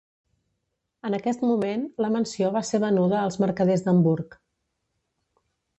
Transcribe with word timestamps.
En 1.09 1.17
aquest 1.17 1.43
moment 1.49 1.85
la 2.05 2.11
mansió 2.15 2.49
va 2.57 2.65
ser 2.71 2.83
venuda 2.87 3.23
als 3.27 3.41
mercaders 3.47 3.87
d'Hamburg. 3.89 4.39